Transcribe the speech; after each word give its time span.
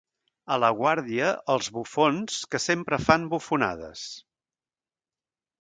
A 0.53 0.55
la 0.61 0.71
Guàrdia, 0.79 1.27
els 1.57 1.69
bufons, 1.75 2.39
que 2.55 2.63
sempre 2.65 3.01
fan 3.09 3.31
bufonades. 3.35 4.11